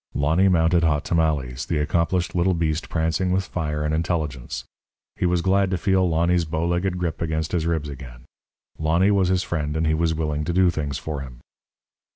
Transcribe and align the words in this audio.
Lonny 0.15 0.47
mounted 0.47 0.83
Hot 0.83 1.05
Tamales, 1.05 1.67
the 1.67 1.77
accomplished 1.77 2.33
little 2.33 2.55
beast 2.55 2.89
prancing 2.89 3.31
with 3.31 3.45
fire 3.45 3.83
and 3.83 3.93
intelligence. 3.93 4.63
He 5.15 5.27
was 5.27 5.43
glad 5.43 5.69
to 5.69 5.77
feel 5.77 6.09
Lonny's 6.09 6.43
bowlegged 6.43 6.97
grip 6.97 7.21
against 7.21 7.51
his 7.51 7.67
ribs 7.67 7.87
again. 7.87 8.23
Lonny 8.79 9.11
was 9.11 9.27
his 9.27 9.43
friend, 9.43 9.77
and 9.77 9.85
he 9.85 9.93
was 9.93 10.15
willing 10.15 10.43
to 10.45 10.53
do 10.53 10.71
things 10.71 10.97
for 10.97 11.19
him. 11.21 11.37